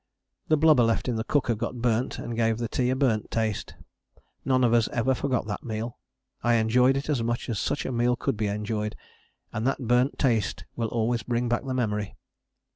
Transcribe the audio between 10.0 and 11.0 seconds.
taste will